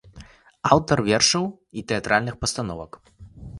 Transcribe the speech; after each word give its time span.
Аўтар 0.75 0.97
вершаў 1.09 1.45
і 1.81 1.85
тэатральных 1.93 2.35
пастановак. 2.47 2.91